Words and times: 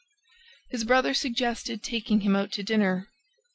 His 0.69 0.83
brother 0.83 1.13
suggested 1.13 1.83
taking 1.83 2.21
him 2.21 2.35
out 2.35 2.51
to 2.53 2.63
dinner. 2.63 3.09